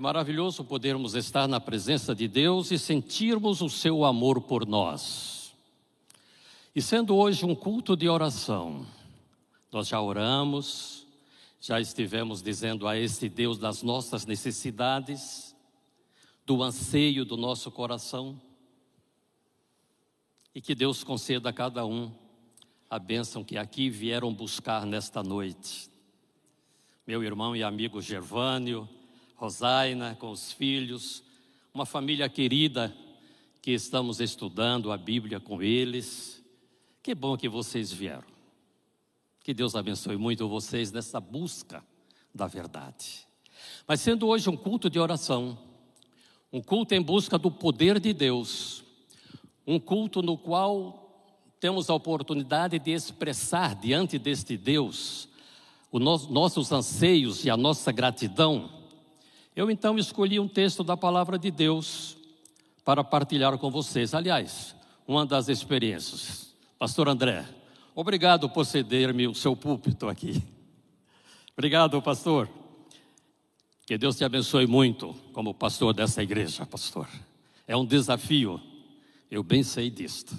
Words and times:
maravilhoso 0.00 0.64
podermos 0.64 1.14
estar 1.14 1.46
na 1.46 1.60
presença 1.60 2.14
de 2.14 2.26
Deus 2.26 2.70
e 2.70 2.78
sentirmos 2.78 3.60
o 3.60 3.68
seu 3.68 4.02
amor 4.02 4.40
por 4.40 4.66
nós. 4.66 5.54
E 6.74 6.80
sendo 6.80 7.14
hoje 7.14 7.44
um 7.44 7.54
culto 7.54 7.94
de 7.94 8.08
oração, 8.08 8.86
nós 9.70 9.88
já 9.88 10.00
oramos, 10.00 11.06
já 11.60 11.78
estivemos 11.78 12.40
dizendo 12.42 12.88
a 12.88 12.96
este 12.96 13.28
Deus 13.28 13.58
das 13.58 13.82
nossas 13.82 14.24
necessidades, 14.24 15.54
do 16.46 16.62
anseio 16.62 17.22
do 17.26 17.36
nosso 17.36 17.70
coração, 17.70 18.40
e 20.54 20.62
que 20.62 20.74
Deus 20.74 21.04
conceda 21.04 21.50
a 21.50 21.52
cada 21.52 21.84
um 21.84 22.10
a 22.88 22.98
bênção 22.98 23.44
que 23.44 23.58
aqui 23.58 23.90
vieram 23.90 24.32
buscar 24.32 24.86
nesta 24.86 25.22
noite. 25.22 25.90
Meu 27.06 27.22
irmão 27.22 27.54
e 27.54 27.62
amigo 27.62 28.00
Gervânio, 28.00 28.88
Rosaina 29.40 30.14
com 30.20 30.30
os 30.30 30.52
filhos, 30.52 31.22
uma 31.72 31.86
família 31.86 32.28
querida 32.28 32.94
que 33.62 33.70
estamos 33.70 34.20
estudando 34.20 34.92
a 34.92 34.98
Bíblia 34.98 35.40
com 35.40 35.62
eles. 35.62 36.44
Que 37.02 37.14
bom 37.14 37.38
que 37.38 37.48
vocês 37.48 37.90
vieram. 37.90 38.28
Que 39.42 39.54
Deus 39.54 39.74
abençoe 39.74 40.18
muito 40.18 40.46
vocês 40.46 40.92
nessa 40.92 41.18
busca 41.18 41.82
da 42.34 42.46
verdade. 42.46 43.26
Mas 43.88 44.02
sendo 44.02 44.28
hoje 44.28 44.50
um 44.50 44.56
culto 44.58 44.90
de 44.90 44.98
oração, 45.00 45.56
um 46.52 46.60
culto 46.60 46.94
em 46.94 47.00
busca 47.00 47.38
do 47.38 47.50
poder 47.50 47.98
de 47.98 48.12
Deus, 48.12 48.84
um 49.66 49.80
culto 49.80 50.20
no 50.20 50.36
qual 50.36 51.32
temos 51.58 51.88
a 51.88 51.94
oportunidade 51.94 52.78
de 52.78 52.90
expressar 52.90 53.74
diante 53.74 54.18
deste 54.18 54.58
Deus 54.58 55.30
os 55.90 56.28
nossos 56.28 56.70
anseios 56.70 57.46
e 57.46 57.48
a 57.48 57.56
nossa 57.56 57.90
gratidão, 57.90 58.79
eu 59.54 59.70
então 59.70 59.98
escolhi 59.98 60.38
um 60.38 60.48
texto 60.48 60.84
da 60.84 60.96
palavra 60.96 61.38
de 61.38 61.50
Deus 61.50 62.16
para 62.84 63.04
partilhar 63.04 63.56
com 63.58 63.70
vocês. 63.70 64.14
Aliás, 64.14 64.74
uma 65.06 65.26
das 65.26 65.48
experiências. 65.48 66.54
Pastor 66.78 67.08
André, 67.08 67.44
obrigado 67.94 68.48
por 68.48 68.64
ceder-me 68.64 69.26
o 69.26 69.34
seu 69.34 69.54
púlpito 69.56 70.08
aqui. 70.08 70.42
Obrigado, 71.52 72.00
pastor. 72.00 72.48
Que 73.84 73.98
Deus 73.98 74.16
te 74.16 74.24
abençoe 74.24 74.66
muito 74.66 75.14
como 75.32 75.52
pastor 75.52 75.92
dessa 75.92 76.22
igreja, 76.22 76.64
pastor. 76.64 77.06
É 77.66 77.76
um 77.76 77.84
desafio, 77.84 78.58
eu 79.30 79.42
bem 79.42 79.62
sei 79.62 79.90
disto. 79.90 80.32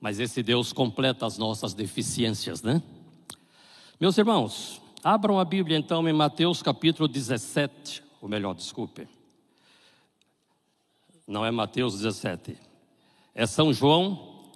Mas 0.00 0.18
esse 0.18 0.42
Deus 0.42 0.72
completa 0.72 1.24
as 1.24 1.38
nossas 1.38 1.72
deficiências, 1.72 2.60
né? 2.60 2.82
Meus 4.00 4.18
irmãos, 4.18 4.82
Abram 5.02 5.40
a 5.40 5.44
Bíblia 5.46 5.78
então 5.78 6.06
em 6.06 6.12
Mateus 6.12 6.62
capítulo 6.62 7.08
17, 7.08 8.02
ou 8.20 8.28
melhor, 8.28 8.54
desculpe. 8.54 9.08
Não 11.26 11.42
é 11.42 11.50
Mateus 11.50 11.94
17. 11.94 12.54
É 13.34 13.46
São 13.46 13.72
João 13.72 14.50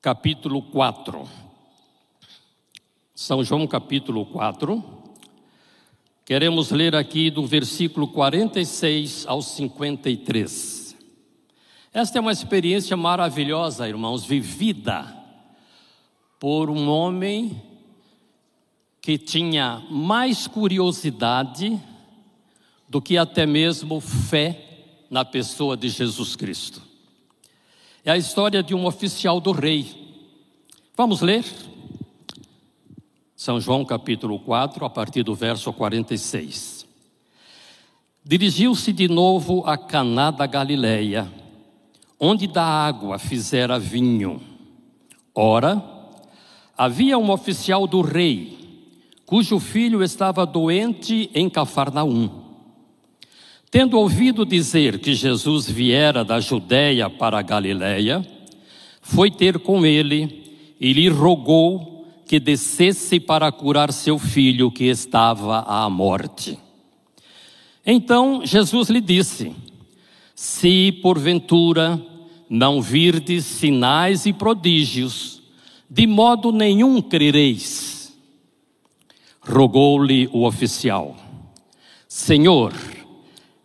capítulo 0.00 0.62
4. 0.62 1.28
São 3.14 3.44
João 3.44 3.64
capítulo 3.68 4.26
4. 4.26 4.82
Queremos 6.24 6.72
ler 6.72 6.96
aqui 6.96 7.30
do 7.30 7.46
versículo 7.46 8.08
46 8.08 9.28
ao 9.28 9.40
53. 9.40 10.96
Esta 11.92 12.18
é 12.18 12.20
uma 12.20 12.32
experiência 12.32 12.96
maravilhosa, 12.96 13.88
irmãos, 13.88 14.24
vivida 14.24 15.16
por 16.40 16.68
um 16.68 16.88
homem 16.88 17.71
que 19.02 19.18
tinha 19.18 19.82
mais 19.90 20.46
curiosidade 20.46 21.78
do 22.88 23.02
que 23.02 23.18
até 23.18 23.44
mesmo 23.44 24.00
fé 24.00 24.86
na 25.10 25.24
pessoa 25.24 25.76
de 25.76 25.88
Jesus 25.88 26.36
Cristo. 26.36 26.80
É 28.04 28.12
a 28.12 28.16
história 28.16 28.62
de 28.62 28.76
um 28.76 28.86
oficial 28.86 29.40
do 29.40 29.50
rei. 29.50 29.92
Vamos 30.96 31.20
ler? 31.20 31.44
São 33.34 33.60
João 33.60 33.84
capítulo 33.84 34.38
4, 34.38 34.84
a 34.84 34.90
partir 34.90 35.24
do 35.24 35.34
verso 35.34 35.72
46. 35.72 36.86
Dirigiu-se 38.24 38.92
de 38.92 39.08
novo 39.08 39.64
a 39.66 39.76
Caná 39.76 40.30
da 40.30 40.46
Galileia, 40.46 41.28
onde 42.20 42.46
da 42.46 42.64
água 42.64 43.18
fizera 43.18 43.80
vinho. 43.80 44.40
Ora, 45.34 45.82
havia 46.78 47.18
um 47.18 47.32
oficial 47.32 47.84
do 47.88 48.00
rei 48.00 48.61
cujo 49.32 49.58
filho 49.58 50.02
estava 50.02 50.44
doente 50.44 51.30
em 51.34 51.48
Cafarnaum. 51.48 52.28
Tendo 53.70 53.98
ouvido 53.98 54.44
dizer 54.44 54.98
que 54.98 55.14
Jesus 55.14 55.66
viera 55.66 56.22
da 56.22 56.38
Judéia 56.38 57.08
para 57.08 57.38
a 57.38 57.42
Galiléia, 57.42 58.22
foi 59.00 59.30
ter 59.30 59.58
com 59.58 59.86
ele 59.86 60.52
e 60.78 60.92
lhe 60.92 61.08
rogou 61.08 62.06
que 62.26 62.38
descesse 62.38 63.18
para 63.18 63.50
curar 63.50 63.90
seu 63.90 64.18
filho 64.18 64.70
que 64.70 64.84
estava 64.84 65.60
à 65.60 65.88
morte. 65.88 66.58
Então 67.86 68.44
Jesus 68.44 68.90
lhe 68.90 69.00
disse: 69.00 69.56
Se 70.34 70.92
porventura 71.00 71.98
não 72.50 72.82
virdes 72.82 73.46
sinais 73.46 74.26
e 74.26 74.32
prodígios, 74.34 75.42
de 75.88 76.06
modo 76.06 76.52
nenhum 76.52 77.00
crereis. 77.00 78.01
Rogou-lhe 79.44 80.28
o 80.32 80.46
oficial: 80.46 81.16
Senhor, 82.08 82.72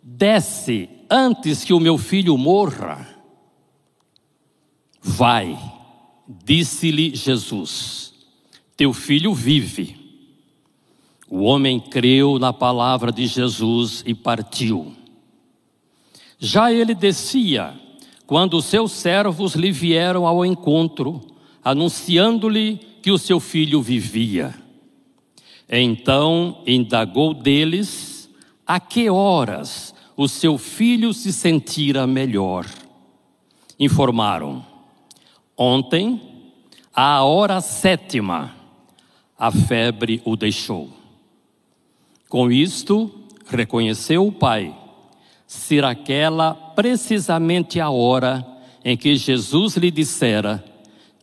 desce 0.02 0.90
antes 1.10 1.64
que 1.64 1.74
o 1.74 1.80
meu 1.80 1.98
filho 1.98 2.38
morra. 2.38 3.08
Vai, 5.02 5.58
disse-lhe 6.44 7.16
Jesus: 7.16 8.14
Teu 8.76 8.92
filho 8.94 9.34
vive. 9.34 9.96
O 11.30 11.44
homem 11.44 11.80
creu 11.80 12.40
na 12.40 12.54
palavra 12.54 13.12
de 13.12 13.28
Jesus 13.28 14.04
e 14.06 14.14
partiu. 14.14 14.94
Já 16.40 16.72
ele 16.72 16.96
descia, 16.96 17.74
quando 18.26 18.62
seus 18.62 18.92
servos 18.94 19.54
lhe 19.54 19.72
vieram 19.72 20.26
ao 20.26 20.46
encontro, 20.46 21.22
anunciando-lhe 21.64 22.80
que 23.02 23.12
o 23.12 23.18
seu 23.18 23.40
filho 23.40 23.82
vivia. 23.82 24.67
Então 25.70 26.64
indagou 26.66 27.34
deles 27.34 28.30
a 28.66 28.80
que 28.80 29.10
horas 29.10 29.94
o 30.16 30.28
seu 30.28 30.58
filho 30.58 31.14
se 31.14 31.32
sentira 31.34 32.08
melhor. 32.08 32.66
Informaram: 33.80 34.66
ontem, 35.56 36.22
à 36.94 37.24
hora 37.24 37.62
sétima, 37.62 38.56
a 39.38 39.52
febre 39.52 40.22
o 40.26 40.36
deixou. 40.36 40.90
Com 42.30 42.52
isto, 42.52 43.12
reconheceu 43.48 44.26
o 44.26 44.32
pai 44.32 44.76
ser 45.46 45.86
aquela 45.86 46.54
precisamente 46.54 47.80
a 47.80 47.90
hora 47.90 48.46
em 48.84 48.98
que 48.98 49.16
Jesus 49.16 49.78
lhe 49.78 49.90
dissera: 49.90 50.64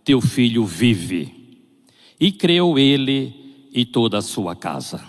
Teu 0.02 0.20
filho 0.20 0.64
vive. 0.64 1.60
E 2.18 2.32
creu 2.32 2.78
ele 2.78 3.43
e 3.74 3.84
toda 3.84 4.18
a 4.18 4.22
sua 4.22 4.54
casa. 4.54 5.04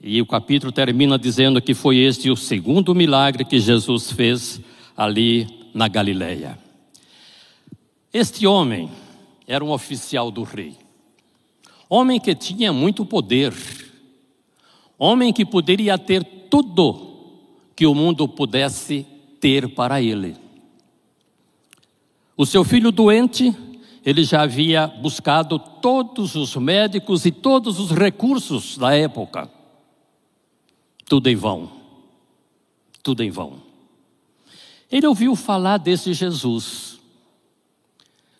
E 0.00 0.22
o 0.22 0.26
capítulo 0.26 0.70
termina 0.70 1.18
dizendo 1.18 1.60
que 1.60 1.74
foi 1.74 1.98
este 1.98 2.30
o 2.30 2.36
segundo 2.36 2.94
milagre 2.94 3.44
que 3.44 3.58
Jesus 3.58 4.12
fez 4.12 4.60
ali 4.96 5.68
na 5.74 5.88
Galileia. 5.88 6.56
Este 8.12 8.46
homem 8.46 8.88
era 9.48 9.64
um 9.64 9.72
oficial 9.72 10.30
do 10.30 10.44
rei, 10.44 10.76
homem 11.88 12.20
que 12.20 12.34
tinha 12.36 12.72
muito 12.72 13.04
poder, 13.04 13.52
homem 14.96 15.32
que 15.32 15.44
poderia 15.44 15.98
ter 15.98 16.24
tudo 16.48 17.08
que 17.74 17.84
o 17.84 17.94
mundo 17.94 18.28
pudesse 18.28 19.04
ter 19.40 19.74
para 19.74 20.00
ele. 20.00 20.36
O 22.36 22.46
seu 22.46 22.64
filho 22.64 22.92
doente 22.92 23.54
ele 24.04 24.24
já 24.24 24.42
havia 24.42 24.86
buscado 24.86 25.58
todos 25.58 26.34
os 26.34 26.56
médicos 26.56 27.26
e 27.26 27.30
todos 27.30 27.78
os 27.78 27.90
recursos 27.90 28.78
da 28.78 28.94
época. 28.94 29.50
Tudo 31.04 31.28
em 31.28 31.36
vão. 31.36 31.70
Tudo 33.02 33.22
em 33.22 33.30
vão. 33.30 33.60
Ele 34.90 35.06
ouviu 35.06 35.36
falar 35.36 35.76
desse 35.76 36.14
Jesus. 36.14 36.98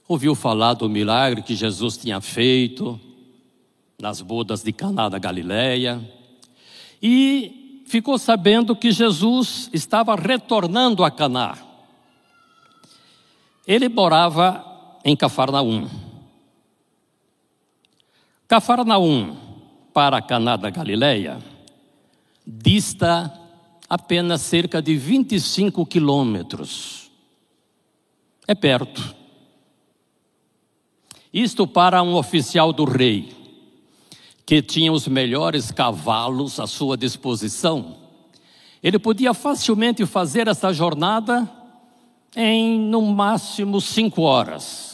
Ouviu 0.09 0.35
falar 0.35 0.75
do 0.75 0.89
milagre 0.89 1.43
que 1.43 1.55
Jesus 1.55 1.97
tinha 1.97 2.21
feito 2.21 2.99
nas 4.01 4.23
bodas 4.23 4.63
de 4.63 4.73
Caná 4.73 5.09
da 5.09 5.19
Galileia. 5.19 6.01
E 7.03 7.83
ficou 7.87 8.19
sabendo 8.19 8.75
que 8.75 8.91
Jesus 8.91 9.69
estava 9.75 10.17
retornando 10.17 11.05
a 11.05 11.11
Caná. 11.11 11.59
Ele 13.67 13.89
morava 13.89 14.70
em 15.05 15.17
Cafarnaum. 15.17 15.89
Cafarnaum 18.47 19.37
para 19.93 20.21
Caná 20.21 20.57
da 20.57 20.71
Galileia 20.71 21.39
dista 22.47 23.33
apenas 23.89 24.41
cerca 24.41 24.81
de 24.81 24.97
25 24.97 25.85
quilômetros. 25.87 27.11
É 28.47 28.55
perto. 28.55 29.15
Isto 31.33 31.67
para 31.67 32.03
um 32.03 32.15
oficial 32.15 32.73
do 32.73 32.85
rei, 32.85 33.33
que 34.45 34.61
tinha 34.61 34.93
os 34.93 35.07
melhores 35.07 35.71
cavalos 35.71 36.59
à 36.59 36.67
sua 36.67 36.97
disposição. 36.97 37.97
Ele 38.83 38.99
podia 38.99 39.33
facilmente 39.33 40.05
fazer 40.07 40.49
essa 40.49 40.73
jornada 40.73 41.49
em, 42.35 42.81
no 42.81 43.03
máximo, 43.03 43.81
cinco 43.81 44.23
horas. 44.23 44.90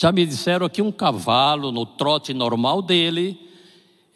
Já 0.00 0.10
me 0.10 0.24
disseram 0.24 0.66
que 0.66 0.80
um 0.80 0.90
cavalo, 0.90 1.70
no 1.70 1.84
trote 1.84 2.32
normal 2.32 2.80
dele, 2.80 3.38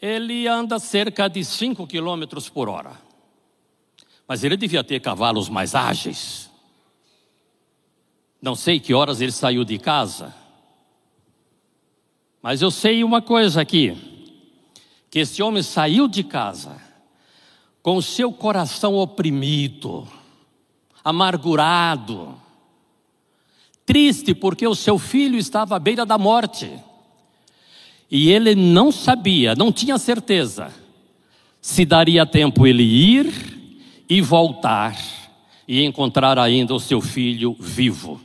ele 0.01 0.47
anda 0.47 0.79
cerca 0.79 1.27
de 1.27 1.45
5 1.45 1.85
quilômetros 1.85 2.49
por 2.49 2.67
hora. 2.67 2.99
Mas 4.27 4.43
ele 4.43 4.57
devia 4.57 4.83
ter 4.83 4.99
cavalos 4.99 5.47
mais 5.47 5.75
ágeis. 5.75 6.49
Não 8.41 8.55
sei 8.55 8.79
que 8.79 8.95
horas 8.95 9.21
ele 9.21 9.31
saiu 9.31 9.63
de 9.63 9.77
casa. 9.77 10.33
Mas 12.41 12.63
eu 12.63 12.71
sei 12.71 13.03
uma 13.03 13.21
coisa 13.21 13.61
aqui: 13.61 13.95
que 15.11 15.19
esse 15.19 15.43
homem 15.43 15.61
saiu 15.61 16.07
de 16.07 16.23
casa 16.23 16.81
com 17.83 17.95
o 17.97 18.01
seu 18.01 18.33
coração 18.33 18.95
oprimido, 18.95 20.07
amargurado, 21.03 22.41
triste 23.85 24.33
porque 24.33 24.67
o 24.67 24.75
seu 24.75 24.97
filho 24.97 25.37
estava 25.37 25.75
à 25.75 25.79
beira 25.79 26.05
da 26.05 26.17
morte. 26.17 26.71
E 28.09 28.29
ele 28.29 28.55
não 28.55 28.91
sabia, 28.91 29.55
não 29.55 29.71
tinha 29.71 29.97
certeza 29.97 30.71
se 31.65 31.83
daria 31.83 32.27
tempo 32.27 32.67
ele 32.67 32.83
ir 32.83 34.05
e 34.07 34.21
voltar 34.21 34.95
e 35.67 35.83
encontrar 35.83 36.37
ainda 36.37 36.75
o 36.75 36.79
seu 36.79 37.01
filho 37.01 37.55
vivo. 37.59 38.21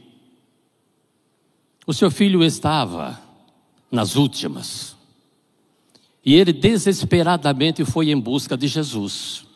O 1.86 1.94
seu 1.94 2.10
filho 2.10 2.44
estava 2.44 3.18
nas 3.90 4.14
últimas. 4.14 4.94
E 6.22 6.34
ele 6.34 6.52
desesperadamente 6.52 7.82
foi 7.82 8.10
em 8.10 8.20
busca 8.20 8.58
de 8.58 8.68
Jesus. 8.68 9.46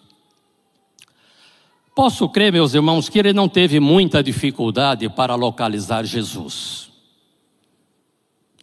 Posso 1.94 2.29
crer, 2.29 2.52
meus 2.52 2.75
irmãos, 2.75 3.08
que 3.08 3.19
ele 3.19 3.32
não 3.32 3.49
teve 3.49 3.79
muita 3.79 4.23
dificuldade 4.23 5.08
para 5.08 5.35
localizar 5.35 6.05
Jesus 6.05 6.85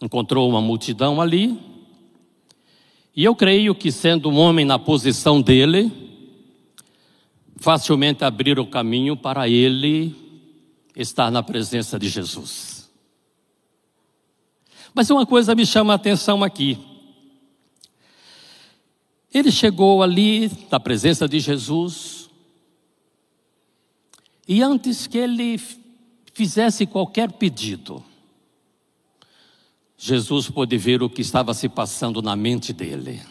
encontrou 0.02 0.50
uma 0.50 0.60
multidão 0.60 1.22
ali, 1.22 1.58
e 3.16 3.24
eu 3.24 3.36
creio 3.36 3.76
que, 3.76 3.92
sendo 3.92 4.30
um 4.30 4.38
homem 4.38 4.66
na 4.66 4.80
posição 4.80 5.42
dele, 5.42 5.92
facilmente 7.58 8.24
abrir 8.24 8.58
o 8.58 8.66
caminho 8.66 9.16
para 9.16 9.48
ele 9.48 10.16
estar 10.96 11.30
na 11.30 11.44
presença 11.44 12.00
de 12.00 12.10
Jesus. 12.10 12.90
Mas 14.94 15.10
uma 15.10 15.26
coisa 15.26 15.54
me 15.54 15.66
chama 15.66 15.94
a 15.94 15.98
atenção 15.98 16.44
aqui. 16.44 16.80
Ele 19.34 19.52
chegou 19.52 20.02
ali 20.02 20.52
na 20.70 20.80
presença 20.80 21.28
de 21.28 21.40
Jesus, 21.40 22.21
e 24.48 24.62
antes 24.62 25.08
que 25.08 25.18
ele 25.18 25.60
fizesse 26.34 26.86
qualquer 26.86 27.32
pedido, 27.32 28.04
Jesus 29.98 30.50
pôde 30.50 30.78
ver 30.78 31.04
o 31.04 31.10
que 31.10 31.22
estava 31.22 31.54
se 31.54 31.70
passando 31.70 32.22
na 32.22 32.36
mente 32.36 32.74
dele. 32.74 33.22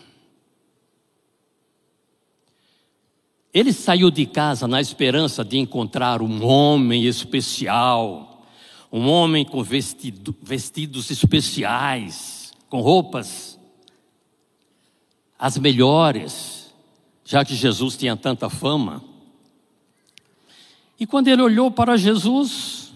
Ele 3.52 3.72
saiu 3.72 4.10
de 4.10 4.26
casa 4.26 4.68
na 4.68 4.80
esperança 4.80 5.44
de 5.44 5.58
encontrar 5.58 6.22
um 6.22 6.44
homem 6.44 7.06
especial, 7.06 8.46
um 8.92 9.08
homem 9.08 9.44
com 9.44 9.62
vestido, 9.62 10.34
vestidos 10.40 11.10
especiais, 11.10 12.52
com 12.68 12.80
roupas 12.80 13.58
as 15.40 15.56
melhores, 15.56 16.70
já 17.24 17.42
que 17.42 17.54
Jesus 17.54 17.96
tinha 17.96 18.14
tanta 18.14 18.50
fama. 18.50 19.02
E 21.00 21.06
quando 21.06 21.28
ele 21.28 21.40
olhou 21.40 21.70
para 21.70 21.96
Jesus, 21.96 22.92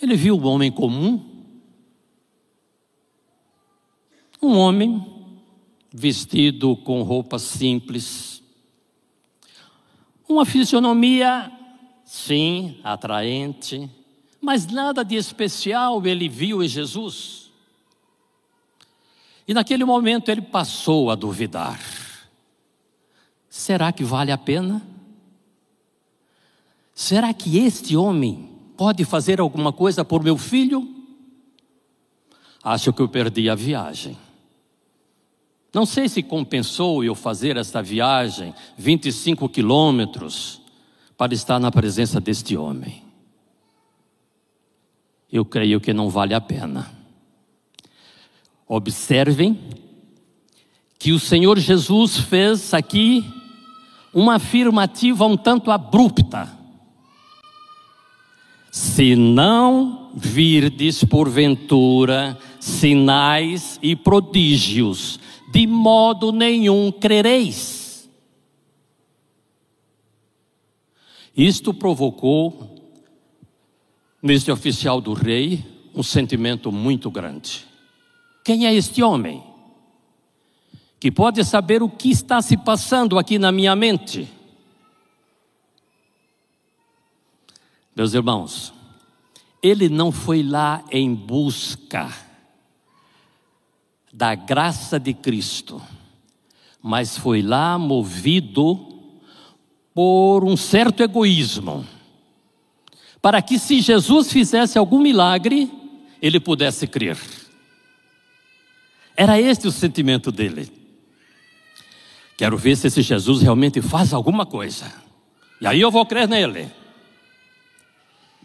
ele 0.00 0.16
viu 0.16 0.34
um 0.34 0.46
homem 0.46 0.72
comum, 0.72 1.22
um 4.40 4.56
homem 4.56 5.04
vestido 5.92 6.74
com 6.74 7.02
roupas 7.02 7.42
simples, 7.42 8.42
uma 10.26 10.46
fisionomia, 10.46 11.52
sim, 12.02 12.80
atraente, 12.82 13.90
mas 14.40 14.66
nada 14.66 15.04
de 15.04 15.16
especial 15.16 16.06
ele 16.06 16.30
viu 16.30 16.62
em 16.62 16.68
Jesus. 16.68 17.50
E 19.46 19.52
naquele 19.52 19.84
momento 19.84 20.30
ele 20.30 20.40
passou 20.40 21.10
a 21.10 21.14
duvidar: 21.14 21.78
será 23.50 23.92
que 23.92 24.02
vale 24.02 24.32
a 24.32 24.38
pena? 24.38 24.97
Será 27.00 27.32
que 27.32 27.58
este 27.58 27.96
homem 27.96 28.50
pode 28.76 29.04
fazer 29.04 29.38
alguma 29.40 29.72
coisa 29.72 30.04
por 30.04 30.20
meu 30.20 30.36
filho? 30.36 30.96
Acho 32.60 32.92
que 32.92 33.00
eu 33.00 33.08
perdi 33.08 33.48
a 33.48 33.54
viagem. 33.54 34.18
Não 35.72 35.86
sei 35.86 36.08
se 36.08 36.24
compensou 36.24 37.04
eu 37.04 37.14
fazer 37.14 37.56
esta 37.56 37.80
viagem, 37.80 38.52
25 38.76 39.48
quilômetros, 39.48 40.60
para 41.16 41.32
estar 41.32 41.60
na 41.60 41.70
presença 41.70 42.20
deste 42.20 42.56
homem. 42.56 43.04
Eu 45.30 45.44
creio 45.44 45.80
que 45.80 45.92
não 45.92 46.10
vale 46.10 46.34
a 46.34 46.40
pena. 46.40 46.90
Observem 48.66 49.56
que 50.98 51.12
o 51.12 51.20
Senhor 51.20 51.60
Jesus 51.60 52.16
fez 52.16 52.74
aqui 52.74 53.24
uma 54.12 54.34
afirmativa 54.34 55.24
um 55.26 55.36
tanto 55.36 55.70
abrupta. 55.70 56.57
Se 58.70 59.16
não 59.16 60.10
virdes 60.14 61.02
porventura 61.04 62.38
sinais 62.60 63.78
e 63.82 63.96
prodígios 63.96 65.18
de 65.50 65.66
modo 65.66 66.30
nenhum 66.30 66.92
crereis. 66.92 68.08
Isto 71.36 71.72
provocou 71.72 72.76
neste 74.22 74.50
oficial 74.50 75.00
do 75.00 75.12
rei 75.12 75.64
um 75.94 76.02
sentimento 76.02 76.70
muito 76.70 77.10
grande. 77.10 77.64
Quem 78.44 78.66
é 78.66 78.74
este 78.74 79.02
homem? 79.02 79.42
Que 81.00 81.10
pode 81.10 81.44
saber 81.44 81.82
o 81.82 81.88
que 81.88 82.10
está 82.10 82.42
se 82.42 82.56
passando 82.56 83.18
aqui 83.18 83.38
na 83.38 83.52
minha 83.52 83.74
mente. 83.76 84.28
Meus 87.98 88.14
irmãos, 88.14 88.72
ele 89.60 89.88
não 89.88 90.12
foi 90.12 90.40
lá 90.40 90.84
em 90.88 91.12
busca 91.12 92.08
da 94.12 94.36
graça 94.36 95.00
de 95.00 95.12
Cristo, 95.12 95.82
mas 96.80 97.18
foi 97.18 97.42
lá 97.42 97.76
movido 97.76 98.78
por 99.92 100.44
um 100.44 100.56
certo 100.56 101.02
egoísmo, 101.02 101.84
para 103.20 103.42
que 103.42 103.58
se 103.58 103.80
Jesus 103.80 104.30
fizesse 104.30 104.78
algum 104.78 105.00
milagre, 105.00 105.68
ele 106.22 106.38
pudesse 106.38 106.86
crer. 106.86 107.18
Era 109.16 109.40
este 109.40 109.66
o 109.66 109.72
sentimento 109.72 110.30
dele. 110.30 110.70
Quero 112.36 112.56
ver 112.56 112.76
se 112.76 112.86
esse 112.86 113.02
Jesus 113.02 113.42
realmente 113.42 113.82
faz 113.82 114.12
alguma 114.12 114.46
coisa. 114.46 114.86
E 115.60 115.66
aí 115.66 115.80
eu 115.80 115.90
vou 115.90 116.06
crer 116.06 116.28
nele. 116.28 116.77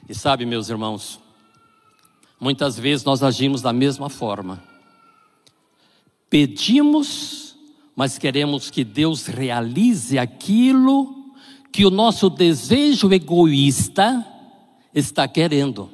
E 0.07 0.13
sabe, 0.13 0.45
meus 0.45 0.69
irmãos, 0.69 1.19
muitas 2.39 2.77
vezes 2.77 3.05
nós 3.05 3.23
agimos 3.23 3.61
da 3.61 3.71
mesma 3.71 4.09
forma. 4.09 4.61
Pedimos, 6.29 7.55
mas 7.95 8.17
queremos 8.17 8.69
que 8.69 8.83
Deus 8.83 9.27
realize 9.27 10.17
aquilo 10.17 11.33
que 11.71 11.85
o 11.85 11.89
nosso 11.89 12.29
desejo 12.29 13.11
egoísta 13.13 14.25
está 14.93 15.27
querendo. 15.27 15.89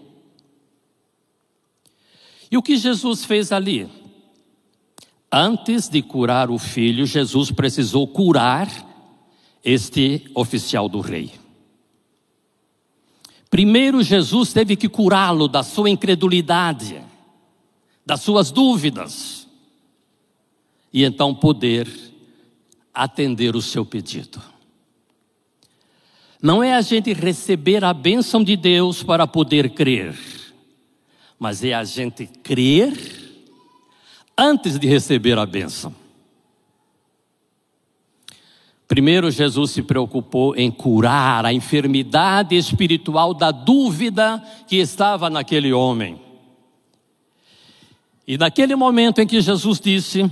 E 2.52 2.58
o 2.58 2.64
que 2.64 2.78
Jesus 2.78 3.24
fez 3.24 3.52
ali? 3.52 3.88
Antes 5.32 5.88
de 5.88 6.02
curar 6.02 6.50
o 6.50 6.58
filho, 6.58 7.06
Jesus 7.06 7.52
precisou 7.52 8.08
curar 8.08 8.68
este 9.64 10.30
oficial 10.34 10.90
do 10.90 11.00
rei. 11.00 11.32
Primeiro, 13.50 14.04
Jesus 14.04 14.54
teve 14.54 14.76
que 14.76 14.88
curá-lo 14.88 15.48
da 15.48 15.64
sua 15.64 15.90
incredulidade, 15.90 17.02
das 18.06 18.22
suas 18.22 18.52
dúvidas 18.52 19.48
e 20.94 21.04
então 21.04 21.34
poder 21.34 21.88
atender 22.94 23.56
o 23.56 23.62
seu 23.62 23.86
pedido. 23.86 24.42
Não 26.42 26.64
é 26.64 26.74
a 26.74 26.82
gente 26.82 27.12
receber 27.12 27.84
a 27.84 27.94
bênção 27.94 28.44
de 28.44 28.56
Deus 28.56 29.04
para 29.04 29.28
poder 29.28 29.72
crer, 29.72 30.18
mas 31.38 31.64
é 31.64 31.74
a 31.74 31.84
gente 31.84 32.26
crer 32.26 32.94
antes 34.38 34.80
de 34.80 34.88
receber 34.88 35.38
a 35.38 35.46
bênção. 35.46 35.94
Primeiro, 38.90 39.30
Jesus 39.30 39.70
se 39.70 39.84
preocupou 39.84 40.56
em 40.56 40.72
curar 40.72 41.46
a 41.46 41.54
enfermidade 41.54 42.56
espiritual 42.56 43.36
da 43.36 43.52
dúvida 43.52 44.44
que 44.68 44.78
estava 44.78 45.30
naquele 45.30 45.72
homem. 45.72 46.20
E 48.28 48.36
naquele 48.36 48.76
momento 48.76 49.22
em 49.22 49.28
que 49.28 49.42
Jesus 49.42 49.80
disse: 49.80 50.28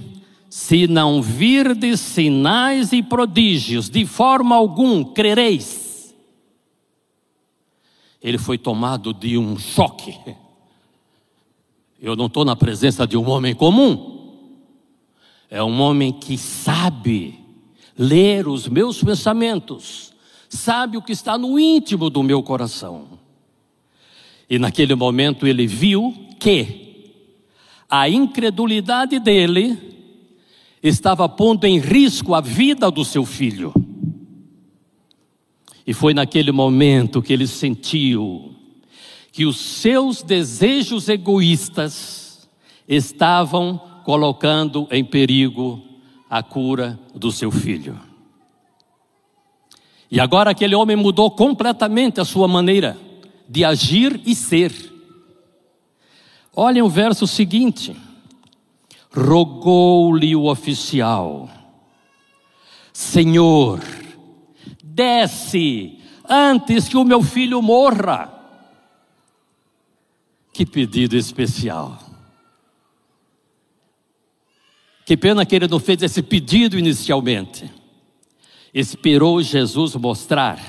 Se 0.49 0.87
não 0.87 1.21
virdes 1.21 1.99
sinais 1.99 2.91
e 2.93 3.03
prodígios, 3.03 3.91
de 3.91 4.07
forma 4.07 4.55
algum 4.55 5.03
crereis. 5.03 6.15
Ele 8.19 8.39
foi 8.39 8.57
tomado 8.57 9.13
de 9.13 9.37
um 9.37 9.55
choque. 9.55 10.17
Eu 12.01 12.15
não 12.15 12.25
estou 12.25 12.43
na 12.43 12.55
presença 12.55 13.05
de 13.05 13.15
um 13.15 13.29
homem 13.29 13.53
comum. 13.53 14.33
É 15.47 15.61
um 15.63 15.79
homem 15.79 16.11
que 16.11 16.39
sabe 16.39 17.46
ler 17.97 18.47
os 18.47 18.67
meus 18.67 19.03
pensamentos, 19.03 20.13
sabe 20.47 20.97
o 20.97 21.01
que 21.01 21.11
está 21.11 21.37
no 21.37 21.59
íntimo 21.59 22.09
do 22.09 22.21
meu 22.21 22.43
coração. 22.43 23.17
E 24.49 24.59
naquele 24.59 24.95
momento 24.95 25.47
ele 25.47 25.65
viu 25.65 26.13
que 26.39 27.11
a 27.89 28.07
incredulidade 28.07 29.19
dele 29.19 29.77
estava 30.81 31.27
pondo 31.27 31.65
em 31.65 31.79
risco 31.79 32.33
a 32.33 32.41
vida 32.41 32.91
do 32.91 33.03
seu 33.03 33.25
filho. 33.25 33.73
E 35.85 35.93
foi 35.93 36.13
naquele 36.13 36.51
momento 36.51 37.21
que 37.21 37.33
ele 37.33 37.47
sentiu 37.47 38.53
que 39.31 39.45
os 39.45 39.57
seus 39.57 40.21
desejos 40.21 41.07
egoístas 41.07 42.49
estavam 42.87 43.77
colocando 44.03 44.87
em 44.89 45.03
perigo 45.03 45.86
a 46.29 46.43
cura 46.43 46.99
do 47.15 47.31
seu 47.31 47.51
filho. 47.51 47.99
E 50.09 50.19
agora 50.19 50.51
aquele 50.51 50.75
homem 50.75 50.95
mudou 50.95 51.29
completamente 51.31 52.19
a 52.21 52.25
sua 52.25 52.47
maneira 52.47 52.97
de 53.47 53.63
agir 53.63 54.21
e 54.25 54.33
ser. 54.35 54.73
Olhem 56.55 56.81
o 56.81 56.89
verso 56.89 57.27
seguinte: 57.27 57.95
rogou-lhe 59.11 60.35
o 60.35 60.45
oficial, 60.45 61.49
Senhor, 62.93 63.81
desce 64.83 65.99
antes 66.27 66.87
que 66.87 66.97
o 66.97 67.03
meu 67.03 67.21
filho 67.21 67.61
morra. 67.61 68.33
Que 70.51 70.65
pedido 70.65 71.15
especial. 71.15 72.06
Que 75.07 75.15
pena 75.15 75.45
que 75.45 75.55
ele 75.55 75.69
não 75.69 75.79
fez 75.79 76.03
esse 76.03 76.21
pedido 76.21 76.77
inicialmente. 76.77 77.71
Esperou 78.73 79.41
Jesus 79.41 79.95
mostrar 79.95 80.59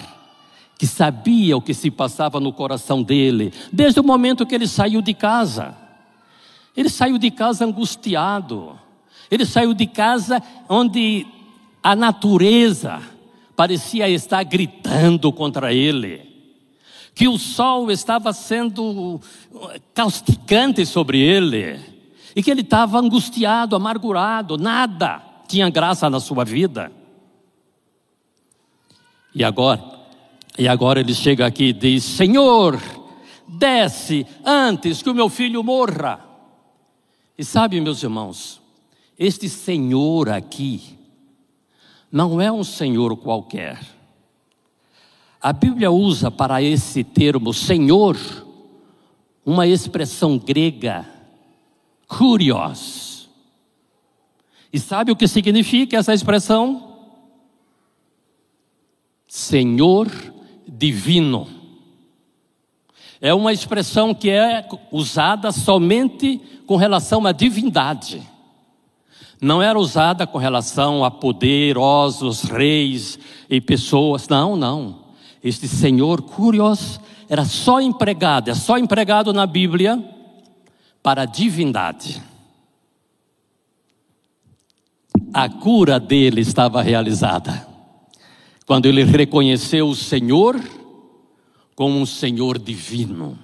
que 0.79 0.87
sabia 0.87 1.57
o 1.57 1.61
que 1.61 1.75
se 1.75 1.91
passava 1.91 2.39
no 2.39 2.53
coração 2.53 3.03
dele, 3.03 3.53
desde 3.73 3.99
o 3.99 4.05
momento 4.05 4.47
que 4.47 4.55
ele 4.55 4.69
saiu 4.69 5.03
de 5.03 5.13
casa. 5.13 5.77
Ele 6.77 6.89
saiu 6.89 7.19
de 7.19 7.33
casa 7.33 7.65
angustiado. 7.65 8.79
Ele 9.29 9.45
saiu 9.45 9.75
de 9.75 9.89
casa 9.89 10.41
onde 10.69 11.27
a 11.83 11.97
natureza 11.97 13.03
parecia 13.57 14.09
estar 14.09 14.45
gritando 14.45 15.33
contra 15.33 15.75
ele. 15.75 16.23
Que 17.13 17.27
o 17.27 17.37
sol 17.37 17.91
estava 17.91 18.33
sendo 18.33 19.21
causticante 19.93 20.87
sobre 20.87 21.19
ele 21.19 21.98
e 22.39 22.43
que 22.43 22.53
ele 22.53 22.61
estava 22.61 23.01
angustiado, 23.01 23.75
amargurado, 23.75 24.57
nada 24.57 25.21
tinha 25.49 25.69
graça 25.69 26.09
na 26.09 26.21
sua 26.21 26.45
vida. 26.45 26.93
E 29.35 29.43
agora, 29.43 29.83
e 30.57 30.69
agora 30.69 31.01
ele 31.01 31.13
chega 31.15 31.45
aqui 31.45 31.71
e 31.71 31.73
diz: 31.73 32.05
Senhor, 32.05 32.81
desce 33.49 34.25
antes 34.45 35.03
que 35.03 35.11
o 35.11 35.15
meu 35.15 35.29
filho 35.29 35.65
morra. 35.65 36.25
E 37.37 37.45
sabe, 37.45 37.81
meus 37.81 38.05
irmãos, 38.05 38.61
este 39.19 39.49
Senhor 39.49 40.29
aqui 40.29 40.97
não 42.13 42.41
é 42.41 42.53
um 42.53 42.63
Senhor 42.63 43.17
qualquer. 43.17 43.81
A 45.43 45.53
Bíblia 45.53 45.91
usa 45.91 46.31
para 46.31 46.63
esse 46.63 47.03
termo 47.03 47.53
Senhor 47.53 48.17
uma 49.45 49.67
expressão 49.67 50.39
grega 50.39 51.18
Curios. 52.09 53.29
E 54.73 54.79
sabe 54.79 55.13
o 55.13 55.17
que 55.17 55.29
significa 55.29 55.99
essa 55.99 56.15
expressão? 56.15 56.97
Senhor 59.27 60.11
divino. 60.67 61.47
É 63.21 63.35
uma 63.35 63.53
expressão 63.53 64.15
que 64.15 64.31
é 64.31 64.67
usada 64.91 65.53
somente 65.53 66.41
com 66.67 66.77
relação 66.77 67.27
à 67.27 67.33
divindade. 67.33 68.23
Não 69.41 69.63
era 69.63 69.79
usada 69.79 70.27
com 70.27 70.39
relação 70.39 71.05
a 71.05 71.11
poderosos 71.11 72.43
reis 72.43 73.19
e 73.51 73.61
pessoas. 73.61 74.29
Não, 74.29 74.57
não. 74.57 75.05
Este 75.43 75.69
Senhor 75.69 76.23
Curios 76.23 77.01
era 77.29 77.45
só 77.45 77.81
empregado, 77.81 78.51
é 78.51 78.55
só 78.55 78.79
empregado 78.79 79.33
na 79.33 79.47
Bíblia 79.47 80.03
para 81.09 81.23
a 81.23 81.25
divindade. 81.25 82.23
A 85.33 85.49
cura 85.49 85.99
dele 85.99 86.43
estava 86.43 86.83
realizada. 86.83 87.67
Quando 88.67 88.85
ele 88.85 89.05
reconheceu 89.05 89.89
o 89.89 89.95
Senhor 89.95 90.61
como 91.75 91.99
um 91.99 92.05
Senhor 92.05 92.59
divino. 92.59 93.39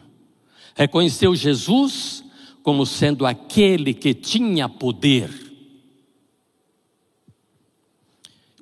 Reconheceu 0.74 1.34
Jesus 1.34 2.22
como 2.62 2.84
sendo 2.84 3.24
aquele 3.24 3.94
que 3.94 4.12
tinha 4.12 4.68
poder. 4.68 5.30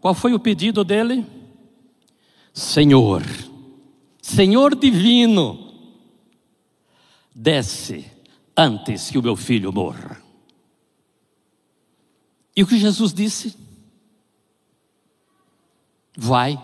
Qual 0.00 0.14
foi 0.14 0.32
o 0.32 0.38
pedido 0.38 0.84
dele? 0.84 1.26
Senhor, 2.54 3.24
Senhor 4.20 4.76
divino, 4.76 5.74
desce 7.34 8.11
antes 8.62 9.10
que 9.10 9.18
o 9.18 9.22
meu 9.22 9.36
filho 9.36 9.72
morra. 9.72 10.20
E 12.56 12.62
o 12.62 12.66
que 12.66 12.78
Jesus 12.78 13.12
disse? 13.12 13.56
Vai, 16.16 16.60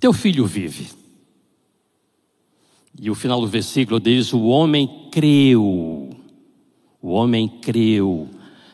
teu 0.00 0.12
filho 0.12 0.44
vive. 0.46 0.90
E 3.00 3.10
o 3.10 3.14
final 3.14 3.40
do 3.40 3.46
versículo 3.46 4.00
diz: 4.00 4.32
O 4.32 4.44
homem 4.44 5.08
creu, 5.10 6.10
o 7.00 7.08
homem 7.08 7.48
creu 7.48 8.28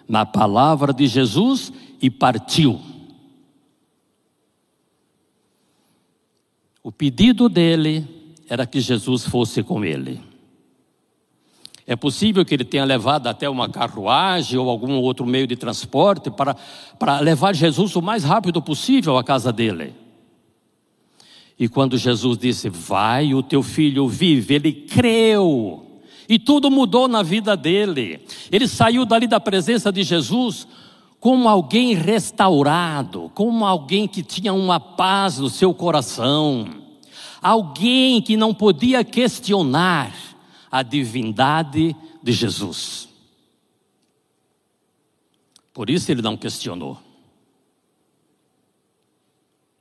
na 0.09 0.25
palavra 0.25 0.93
de 0.93 1.07
Jesus 1.07 1.73
e 2.01 2.09
partiu. 2.09 2.81
O 6.83 6.91
pedido 6.91 7.49
dele 7.49 8.07
era 8.49 8.67
que 8.67 8.81
Jesus 8.81 9.25
fosse 9.25 9.63
com 9.63 9.85
ele. 9.85 10.32
É 11.87 11.97
possível 11.97 12.45
que 12.45 12.55
ele 12.55 12.65
tenha 12.65 12.85
levado 12.85 13.27
até 13.27 13.49
uma 13.49 13.69
carruagem 13.69 14.59
ou 14.59 14.71
algum 14.71 14.95
outro 14.95 15.27
meio 15.27 15.47
de 15.47 15.57
transporte 15.57 16.31
para, 16.31 16.55
para 16.99 17.19
levar 17.21 17.55
Jesus 17.55 17.97
o 17.97 18.03
mais 18.03 18.23
rápido 18.23 18.63
possível 18.63 19.19
à 19.19 19.25
casa 19.25 19.53
dele. 19.53 19.95
E 21.59 21.69
quando 21.69 21.99
Jesus 21.99 22.39
disse: 22.39 22.69
Vai, 22.69 23.35
o 23.35 23.43
teu 23.43 23.63
filho 23.63 24.09
vive, 24.09 24.55
ele 24.55 24.73
creu. 24.73 25.87
E 26.29 26.39
tudo 26.39 26.71
mudou 26.71 27.09
na 27.09 27.23
vida 27.23 27.57
dele. 27.57 28.21
Ele 28.51 28.69
saiu 28.69 29.05
dali 29.05 29.27
da 29.27 29.41
presença 29.41 29.93
de 29.93 30.03
Jesus 30.03 30.67
como 31.19 31.49
alguém 31.49 31.95
restaurado, 31.95 33.31
como 33.35 33.65
alguém 33.65 34.09
que 34.09 34.23
tinha 34.23 34.53
uma 34.53 34.81
paz 34.81 35.39
no 35.39 35.49
seu 35.49 35.73
coração, 35.73 36.67
alguém 37.41 38.21
que 38.21 38.37
não 38.37 38.53
podia 38.53 39.05
questionar 39.05 40.13
a 40.73 40.83
divindade 40.83 41.95
de 42.23 42.33
Jesus. 42.33 43.11
Por 45.75 45.91
isso 45.91 46.11
ele 46.11 46.23
não 46.23 46.35
questionou. 46.35 46.99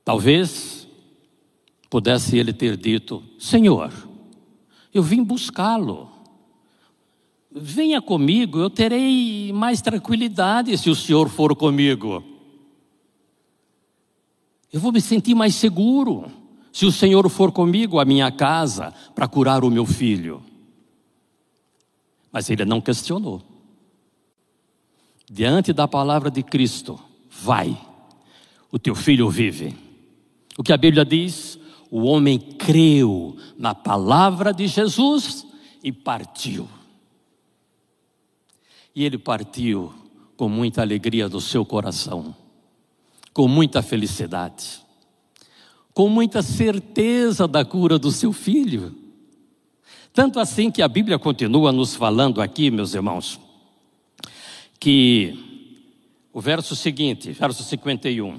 Talvez 0.04 0.86
pudesse 1.88 2.36
ele 2.36 2.52
ter 2.52 2.76
dito: 2.76 3.22
Senhor, 3.38 3.90
eu 4.92 5.02
vim 5.02 5.24
buscá-lo. 5.24 6.10
Venha 7.50 8.00
comigo, 8.00 8.58
eu 8.58 8.70
terei 8.70 9.52
mais 9.52 9.80
tranquilidade 9.80 10.76
se 10.76 10.90
o 10.90 10.94
Senhor 10.94 11.28
for 11.28 11.54
comigo. 11.56 12.22
Eu 14.72 14.80
vou 14.80 14.90
me 14.90 15.00
sentir 15.00 15.34
mais 15.34 15.54
seguro 15.54 16.30
se 16.72 16.86
o 16.86 16.92
Senhor 16.92 17.28
for 17.28 17.52
comigo 17.52 18.00
à 18.00 18.04
minha 18.06 18.32
casa 18.32 18.92
para 19.14 19.28
curar 19.28 19.64
o 19.64 19.70
meu 19.70 19.84
filho. 19.84 20.42
Mas 22.32 22.48
ele 22.48 22.64
não 22.64 22.80
questionou. 22.80 23.42
Diante 25.30 25.72
da 25.72 25.86
palavra 25.86 26.30
de 26.30 26.42
Cristo, 26.42 26.98
vai, 27.30 27.78
o 28.70 28.78
teu 28.78 28.94
filho 28.94 29.28
vive. 29.28 29.76
O 30.56 30.62
que 30.62 30.72
a 30.72 30.76
Bíblia 30.76 31.04
diz? 31.04 31.58
O 31.90 32.04
homem 32.04 32.38
creu 32.38 33.36
na 33.58 33.74
palavra 33.74 34.52
de 34.52 34.66
Jesus 34.66 35.46
e 35.84 35.92
partiu. 35.92 36.68
E 38.94 39.04
ele 39.04 39.18
partiu 39.18 39.92
com 40.36 40.48
muita 40.48 40.82
alegria 40.82 41.28
do 41.28 41.40
seu 41.40 41.64
coração, 41.64 42.34
com 43.32 43.46
muita 43.46 43.82
felicidade, 43.82 44.82
com 45.94 46.08
muita 46.08 46.42
certeza 46.42 47.46
da 47.46 47.64
cura 47.64 47.98
do 47.98 48.10
seu 48.10 48.32
filho. 48.32 49.01
Tanto 50.12 50.38
assim 50.38 50.70
que 50.70 50.82
a 50.82 50.88
Bíblia 50.88 51.18
continua 51.18 51.72
nos 51.72 51.94
falando 51.94 52.42
aqui, 52.42 52.70
meus 52.70 52.92
irmãos, 52.92 53.40
que 54.78 55.38
o 56.30 56.40
verso 56.40 56.76
seguinte, 56.76 57.32
verso 57.32 57.62
51. 57.62 58.38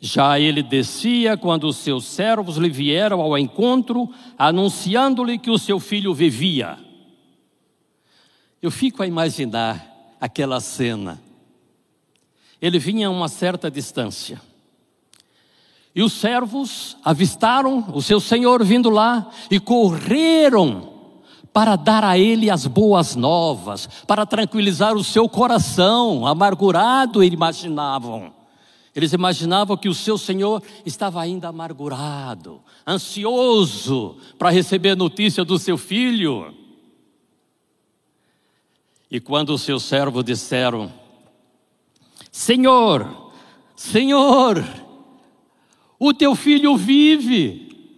Já 0.00 0.40
ele 0.40 0.64
descia 0.64 1.36
quando 1.36 1.68
os 1.68 1.76
seus 1.76 2.04
servos 2.06 2.56
lhe 2.56 2.68
vieram 2.68 3.20
ao 3.20 3.38
encontro, 3.38 4.10
anunciando-lhe 4.36 5.38
que 5.38 5.50
o 5.50 5.58
seu 5.58 5.78
filho 5.78 6.12
vivia. 6.12 6.76
Eu 8.60 8.72
fico 8.72 9.00
a 9.00 9.06
imaginar 9.06 10.16
aquela 10.20 10.58
cena. 10.58 11.22
Ele 12.60 12.80
vinha 12.80 13.06
a 13.06 13.10
uma 13.10 13.28
certa 13.28 13.70
distância. 13.70 14.40
E 15.94 16.02
os 16.02 16.14
servos 16.14 16.96
avistaram 17.04 17.92
o 17.94 18.02
seu 18.02 18.18
senhor 18.18 18.64
vindo 18.64 18.90
lá 18.90 19.30
e 19.48 19.60
correram 19.60 20.95
para 21.56 21.74
dar 21.74 22.04
a 22.04 22.18
ele 22.18 22.50
as 22.50 22.66
boas 22.66 23.16
novas, 23.16 23.88
para 24.06 24.26
tranquilizar 24.26 24.94
o 24.94 25.02
seu 25.02 25.26
coração 25.26 26.26
amargurado, 26.26 27.24
imaginavam. 27.24 28.30
Eles 28.94 29.14
imaginavam 29.14 29.74
que 29.74 29.88
o 29.88 29.94
seu 29.94 30.18
Senhor 30.18 30.62
estava 30.84 31.18
ainda 31.18 31.48
amargurado, 31.48 32.60
ansioso 32.86 34.18
para 34.38 34.50
receber 34.50 34.94
notícia 34.94 35.46
do 35.46 35.58
seu 35.58 35.78
filho. 35.78 36.54
E 39.10 39.18
quando 39.18 39.54
os 39.54 39.62
seus 39.62 39.82
servos 39.82 40.24
disseram: 40.24 40.92
Senhor, 42.30 43.32
Senhor, 43.74 44.62
o 45.98 46.12
teu 46.12 46.34
filho 46.34 46.76
vive. 46.76 47.90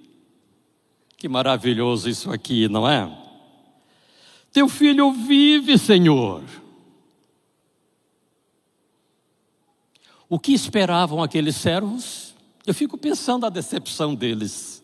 Que 1.16 1.28
maravilhoso 1.28 2.08
isso 2.08 2.30
aqui, 2.30 2.68
não 2.68 2.88
é? 2.88 3.26
Teu 4.52 4.68
filho 4.68 5.12
vive, 5.12 5.78
Senhor. 5.78 6.42
O 10.28 10.38
que 10.38 10.52
esperavam 10.52 11.22
aqueles 11.22 11.56
servos? 11.56 12.34
Eu 12.66 12.74
fico 12.74 12.98
pensando 12.98 13.46
a 13.46 13.50
decepção 13.50 14.14
deles. 14.14 14.82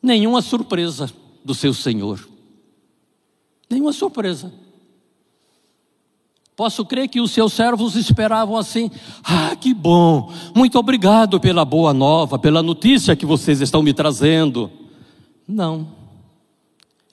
Nenhuma 0.00 0.42
surpresa 0.42 1.10
do 1.44 1.54
seu 1.54 1.74
Senhor. 1.74 2.28
Nenhuma 3.68 3.92
surpresa. 3.92 4.52
Posso 6.54 6.84
crer 6.84 7.08
que 7.08 7.20
os 7.20 7.30
seus 7.30 7.52
servos 7.52 7.96
esperavam 7.96 8.56
assim: 8.56 8.90
ah, 9.24 9.56
que 9.56 9.72
bom, 9.72 10.30
muito 10.54 10.78
obrigado 10.78 11.40
pela 11.40 11.64
boa 11.64 11.94
nova, 11.94 12.38
pela 12.38 12.62
notícia 12.62 13.16
que 13.16 13.24
vocês 13.24 13.60
estão 13.60 13.82
me 13.82 13.94
trazendo. 13.94 14.70
Não. 15.48 16.01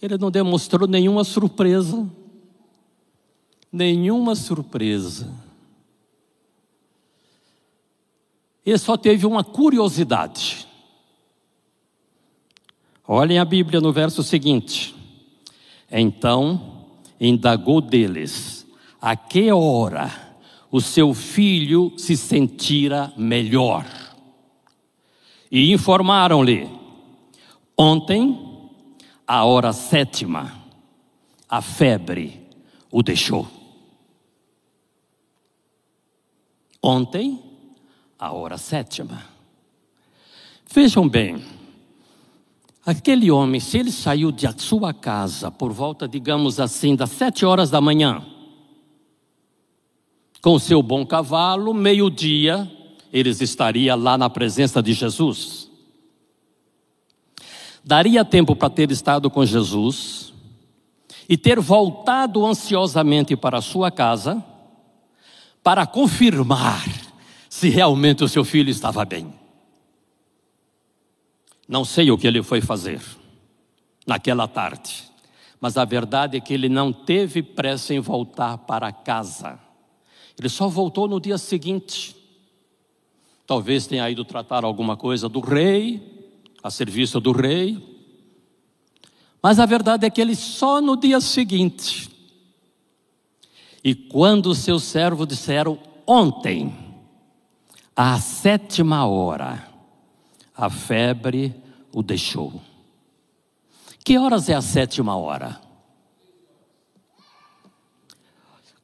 Ele 0.02 0.18
não 0.18 0.32
demonstrou 0.32 0.88
nenhuma 0.88 1.24
surpresa. 1.24 2.10
Nenhuma 3.72 4.36
surpresa. 4.36 5.32
Ele 8.66 8.78
só 8.78 8.96
teve 8.96 9.26
uma 9.26 9.44
curiosidade. 9.44 10.68
Olhem 13.08 13.40
a 13.40 13.46
Bíblia 13.46 13.82
no 13.82 13.92
verso 13.92 14.22
seguinte. 14.24 14.96
Então 15.92 16.86
indagou 17.20 17.82
deles 17.82 18.68
a 19.02 19.16
que 19.16 19.52
hora 19.52 20.30
o 20.72 20.80
seu 20.80 21.14
filho 21.14 21.92
se 21.98 22.16
sentira 22.16 23.12
melhor. 23.18 23.86
E 25.52 25.72
informaram-lhe: 25.72 26.70
ontem 27.76 28.49
a 29.30 29.46
hora 29.46 29.72
sétima, 29.72 30.60
a 31.48 31.62
febre 31.62 32.48
o 32.92 33.04
deixou. 33.04 33.48
Ontem, 36.82 37.40
a 38.18 38.34
hora 38.34 38.58
sétima. 38.58 39.24
Vejam 40.74 41.08
bem, 41.08 41.44
aquele 42.84 43.30
homem, 43.30 43.60
se 43.60 43.78
ele 43.78 43.92
saiu 43.92 44.32
de 44.32 44.48
sua 44.60 44.96
casa 44.96 45.52
por 45.52 45.72
volta, 45.72 46.08
digamos 46.08 46.60
assim, 46.60 46.96
das 46.96 47.12
sete 47.12 47.46
horas 47.46 47.70
da 47.70 47.80
manhã, 47.80 48.26
com 50.42 50.58
seu 50.58 50.82
bom 50.82 51.06
cavalo, 51.06 51.72
meio-dia, 51.72 52.68
eles 53.14 53.42
estariam 53.42 53.96
lá 53.96 54.18
na 54.18 54.28
presença 54.28 54.82
de 54.82 54.94
Jesus. 54.94 55.69
Daria 57.90 58.24
tempo 58.24 58.56
para 58.56 58.70
ter 58.70 58.92
estado 58.92 59.32
com 59.32 59.44
Jesus 59.44 60.32
e 61.28 61.36
ter 61.36 61.60
voltado 61.60 62.46
ansiosamente 62.46 63.36
para 63.36 63.62
sua 63.62 63.90
casa 63.90 64.46
para 65.64 65.88
confirmar 65.88 66.88
se 67.50 67.68
realmente 67.68 68.24
o 68.24 68.28
seu 68.28 68.46
filho 68.46 68.70
estava 68.70 69.04
bem. 69.04 69.34
Não 71.68 71.84
sei 71.84 72.12
o 72.12 72.18
que 72.20 72.28
ele 72.28 72.44
foi 72.44 72.62
fazer 72.62 73.02
naquela 74.06 74.48
tarde, 74.48 75.06
mas 75.60 75.76
a 75.76 75.84
verdade 75.84 76.38
é 76.38 76.40
que 76.40 76.54
ele 76.54 76.70
não 76.70 76.94
teve 76.94 77.42
pressa 77.42 77.92
em 77.92 78.00
voltar 78.00 78.60
para 78.60 78.92
casa. 78.92 79.60
Ele 80.38 80.48
só 80.48 80.68
voltou 80.68 81.08
no 81.08 81.20
dia 81.20 81.40
seguinte. 81.40 82.16
Talvez 83.48 83.88
tenha 83.88 84.08
ido 84.12 84.24
tratar 84.24 84.64
alguma 84.64 84.96
coisa 84.96 85.28
do 85.28 85.40
rei, 85.40 86.19
a 86.62 86.70
serviço 86.70 87.20
do 87.20 87.32
rei. 87.32 87.78
Mas 89.42 89.60
a 89.60 89.66
verdade 89.66 90.06
é 90.06 90.10
que 90.10 90.20
ele 90.20 90.36
só 90.36 90.82
no 90.82 90.98
dia 90.98 91.22
seguinte, 91.22 92.10
e 93.84 93.96
quando 93.96 94.54
seus 94.54 94.84
servos 94.84 95.28
disseram 95.28 95.80
ontem, 96.06 96.76
à 97.96 98.20
sétima 98.20 99.06
hora, 99.06 99.68
a 100.56 100.70
febre 100.70 101.56
o 101.94 102.04
deixou. 102.04 102.62
Que 104.04 104.18
horas 104.18 104.50
é 104.50 104.56
a 104.56 104.62
sétima 104.62 105.16
hora? 105.16 105.62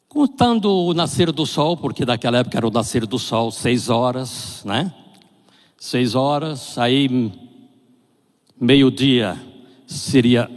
Contando 0.08 0.72
o 0.72 0.94
nascer 0.94 1.32
do 1.34 1.46
sol, 1.46 1.76
porque 1.76 2.06
naquela 2.06 2.38
época 2.38 2.58
era 2.58 2.68
o 2.68 2.72
nascer 2.72 3.06
do 3.06 3.20
sol, 3.20 3.52
seis 3.52 3.90
horas, 3.90 4.64
né? 4.64 4.94
Seis 5.78 6.16
horas, 6.16 6.78
aí 6.78 7.10
meio-dia 8.60 9.38
seria 9.86 10.50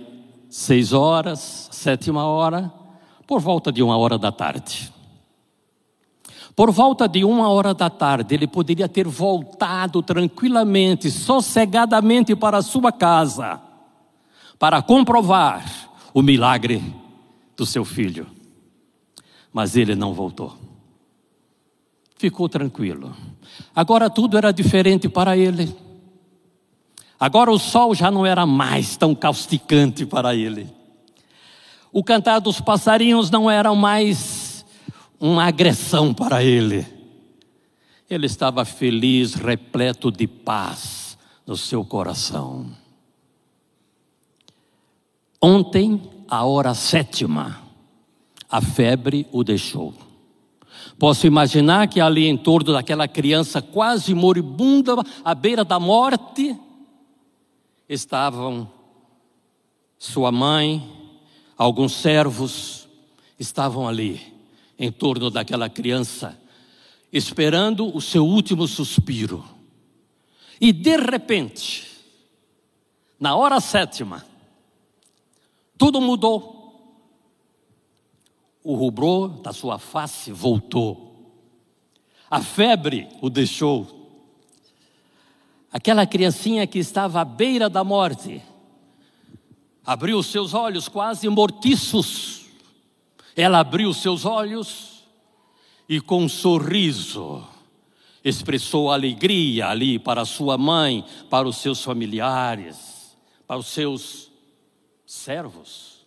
seis 0.48 0.92
horas, 0.92 1.68
sétima 1.72 2.24
hora, 2.24 2.72
por 3.26 3.40
volta 3.40 3.70
de 3.70 3.82
uma 3.82 3.96
hora 3.96 4.18
da 4.18 4.32
tarde. 4.32 4.92
Por 6.56 6.72
volta 6.72 7.06
de 7.06 7.24
uma 7.24 7.48
hora 7.50 7.72
da 7.72 7.88
tarde, 7.88 8.34
ele 8.34 8.48
poderia 8.48 8.88
ter 8.88 9.06
voltado 9.06 10.02
tranquilamente, 10.02 11.10
sossegadamente 11.10 12.34
para 12.34 12.58
a 12.58 12.62
sua 12.62 12.90
casa, 12.90 13.60
para 14.58 14.82
comprovar 14.82 15.64
o 16.12 16.20
milagre 16.20 16.82
do 17.56 17.64
seu 17.64 17.84
filho. 17.84 18.26
Mas 19.52 19.76
ele 19.76 19.94
não 19.94 20.12
voltou. 20.12 20.56
Ficou 22.16 22.48
tranquilo. 22.48 23.14
Agora 23.72 24.10
tudo 24.10 24.36
era 24.36 24.50
diferente 24.50 25.08
para 25.08 25.36
ele. 25.36 25.72
Agora 27.18 27.50
o 27.50 27.58
sol 27.58 27.94
já 27.94 28.10
não 28.10 28.24
era 28.24 28.46
mais 28.46 28.96
tão 28.96 29.14
causticante 29.14 30.06
para 30.06 30.34
ele. 30.34 30.68
O 31.92 32.04
cantar 32.04 32.38
dos 32.38 32.60
passarinhos 32.60 33.30
não 33.30 33.50
era 33.50 33.74
mais 33.74 34.64
uma 35.18 35.44
agressão 35.46 36.14
para 36.14 36.44
ele. 36.44 36.86
Ele 38.08 38.26
estava 38.26 38.64
feliz, 38.64 39.34
repleto 39.34 40.10
de 40.12 40.26
paz 40.26 41.18
no 41.46 41.56
seu 41.56 41.84
coração. 41.84 42.66
Ontem, 45.42 46.00
a 46.28 46.44
hora 46.44 46.74
sétima, 46.74 47.58
a 48.48 48.60
febre 48.60 49.26
o 49.32 49.42
deixou. 49.42 49.94
Posso 50.98 51.26
imaginar 51.26 51.88
que 51.88 52.00
ali 52.00 52.26
em 52.26 52.36
torno 52.36 52.72
daquela 52.72 53.08
criança 53.08 53.60
quase 53.60 54.14
moribunda, 54.14 54.94
à 55.24 55.34
beira 55.34 55.64
da 55.64 55.78
morte, 55.78 56.56
estavam 57.88 58.70
sua 59.98 60.30
mãe, 60.30 60.88
alguns 61.56 61.92
servos, 61.92 62.88
estavam 63.38 63.88
ali, 63.88 64.20
em 64.78 64.92
torno 64.92 65.30
daquela 65.30 65.68
criança, 65.68 66.40
esperando 67.12 67.94
o 67.94 68.00
seu 68.00 68.24
último 68.24 68.68
suspiro. 68.68 69.44
E 70.60 70.72
de 70.72 70.96
repente, 70.96 71.88
na 73.18 73.34
hora 73.34 73.60
sétima, 73.60 74.24
tudo 75.76 76.00
mudou. 76.00 76.56
O 78.62 78.74
rubro 78.74 79.28
da 79.28 79.52
sua 79.52 79.78
face 79.78 80.30
voltou. 80.32 81.08
A 82.30 82.42
febre 82.42 83.08
o 83.22 83.30
deixou. 83.30 83.97
Aquela 85.72 86.06
criancinha 86.06 86.66
que 86.66 86.78
estava 86.78 87.20
à 87.20 87.24
beira 87.24 87.68
da 87.68 87.84
morte 87.84 88.42
abriu 89.84 90.22
seus 90.22 90.54
olhos 90.54 90.88
quase 90.88 91.28
mortiços. 91.28 92.46
Ela 93.36 93.60
abriu 93.60 93.92
seus 93.94 94.24
olhos 94.24 95.04
e 95.88 96.00
com 96.00 96.24
um 96.24 96.28
sorriso 96.28 97.46
expressou 98.24 98.90
alegria 98.90 99.68
ali 99.68 99.98
para 99.98 100.24
sua 100.24 100.58
mãe, 100.58 101.04
para 101.30 101.48
os 101.48 101.56
seus 101.56 101.82
familiares, 101.82 103.16
para 103.46 103.58
os 103.58 103.66
seus 103.66 104.30
servos. 105.06 106.06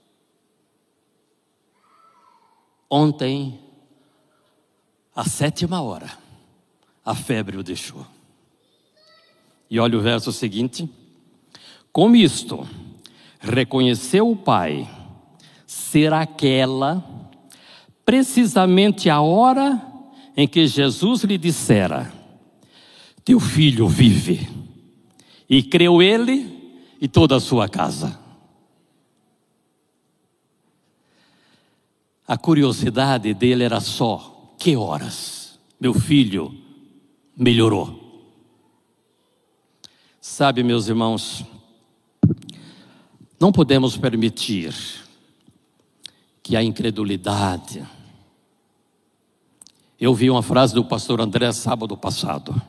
Ontem, 2.90 3.60
à 5.16 5.24
sétima 5.24 5.82
hora, 5.82 6.12
a 7.04 7.16
febre 7.16 7.58
o 7.58 7.64
deixou. 7.64 8.06
E 9.72 9.80
olha 9.80 9.98
o 9.98 10.02
verso 10.02 10.34
seguinte: 10.34 10.88
Com 11.94 12.14
isto, 12.14 12.68
reconheceu 13.40 14.30
o 14.30 14.36
pai 14.36 14.88
ser 15.66 16.12
aquela 16.12 17.02
precisamente 18.04 19.10
a 19.10 19.22
hora 19.22 19.82
em 20.36 20.46
que 20.46 20.68
Jesus 20.68 21.24
lhe 21.24 21.38
dissera: 21.38 22.12
Teu 23.24 23.40
filho 23.40 23.88
vive. 23.88 24.50
E 25.50 25.64
creu 25.64 26.02
ele 26.02 26.78
e 27.00 27.08
toda 27.08 27.38
a 27.38 27.40
sua 27.40 27.68
casa. 27.68 28.20
A 32.28 32.38
curiosidade 32.38 33.34
dele 33.34 33.64
era 33.64 33.80
só: 33.80 34.54
que 34.58 34.76
horas 34.76 35.58
meu 35.80 35.94
filho 35.94 36.54
melhorou? 37.36 38.01
Sabe, 40.24 40.62
meus 40.62 40.88
irmãos, 40.88 41.44
não 43.40 43.52
podemos 43.52 43.98
permitir 43.98 44.72
que 46.44 46.56
a 46.56 46.64
incredulidade. 46.64 47.84
Eu 50.00 50.14
vi 50.14 50.30
uma 50.30 50.44
frase 50.44 50.76
do 50.76 50.86
pastor 50.86 51.20
André 51.22 51.52
sábado 51.52 51.98
passado. 51.98 52.62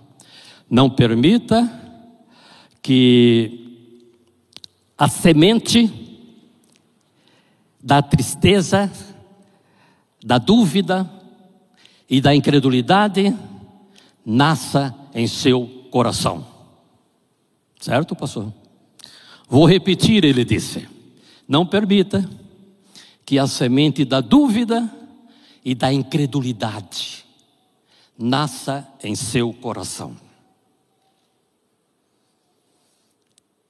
Não 0.68 0.88
permita 0.88 1.70
que 2.80 4.00
a 4.96 5.06
semente 5.06 5.92
da 7.82 8.00
tristeza, 8.00 8.90
da 10.24 10.38
dúvida 10.38 11.06
e 12.08 12.18
da 12.18 12.34
incredulidade 12.34 13.36
nasça 14.24 14.94
em 15.14 15.26
seu 15.26 15.66
coração. 15.90 16.51
Certo, 17.82 18.14
pastor? 18.14 18.54
Vou 19.48 19.66
repetir, 19.66 20.24
ele 20.24 20.44
disse: 20.44 20.88
não 21.48 21.66
permita 21.66 22.30
que 23.26 23.40
a 23.40 23.46
semente 23.48 24.04
da 24.04 24.20
dúvida 24.20 24.88
e 25.64 25.74
da 25.74 25.92
incredulidade 25.92 27.24
nasça 28.16 28.86
em 29.02 29.16
seu 29.16 29.52
coração. 29.52 30.16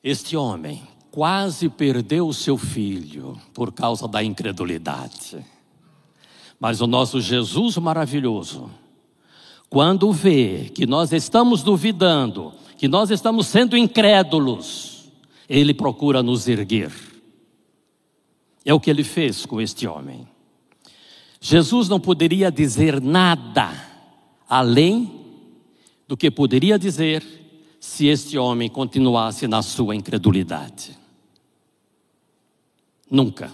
Este 0.04 0.36
homem 0.36 0.86
quase 1.10 1.70
perdeu 1.70 2.34
seu 2.34 2.58
filho 2.58 3.40
por 3.54 3.72
causa 3.72 4.06
da 4.06 4.22
incredulidade. 4.22 5.42
Mas 6.60 6.82
o 6.82 6.86
nosso 6.86 7.18
Jesus 7.18 7.78
maravilhoso, 7.78 8.70
quando 9.70 10.12
vê 10.12 10.70
que 10.74 10.84
nós 10.84 11.12
estamos 11.12 11.62
duvidando, 11.62 12.52
que 12.82 12.88
nós 12.88 13.12
estamos 13.12 13.46
sendo 13.46 13.76
incrédulos, 13.76 15.08
ele 15.48 15.72
procura 15.72 16.20
nos 16.20 16.48
erguer. 16.48 16.90
É 18.64 18.74
o 18.74 18.80
que 18.80 18.90
ele 18.90 19.04
fez 19.04 19.46
com 19.46 19.60
este 19.60 19.86
homem. 19.86 20.26
Jesus 21.40 21.88
não 21.88 22.00
poderia 22.00 22.50
dizer 22.50 23.00
nada 23.00 23.72
além 24.48 25.12
do 26.08 26.16
que 26.16 26.28
poderia 26.28 26.76
dizer 26.76 27.24
se 27.78 28.08
este 28.08 28.36
homem 28.36 28.68
continuasse 28.68 29.46
na 29.46 29.62
sua 29.62 29.94
incredulidade. 29.94 30.98
Nunca, 33.08 33.52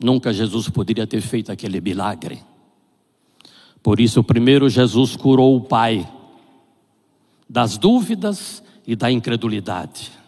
nunca 0.00 0.32
Jesus 0.32 0.68
poderia 0.68 1.04
ter 1.04 1.20
feito 1.20 1.50
aquele 1.50 1.80
milagre. 1.80 2.44
Por 3.82 3.98
isso, 3.98 4.22
primeiro 4.22 4.68
Jesus 4.70 5.16
curou 5.16 5.56
o 5.56 5.60
pai 5.60 6.08
das 7.48 7.78
dúvidas 7.78 8.62
e 8.86 8.94
da 8.94 9.10
incredulidade 9.10 10.18